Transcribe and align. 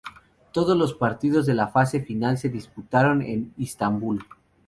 Todos 0.51 0.75
los 0.75 0.95
partidos 0.95 1.45
de 1.45 1.53
la 1.53 1.67
fase 1.67 2.01
final 2.01 2.39
se 2.39 2.49
disputaron 2.49 3.21
en 3.21 3.53
Istanbul. 3.57 4.25